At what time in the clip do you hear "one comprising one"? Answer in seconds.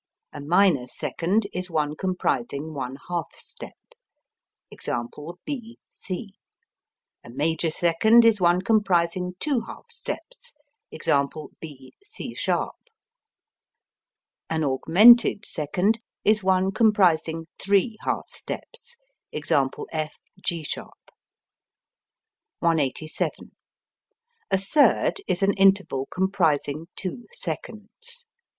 1.69-2.97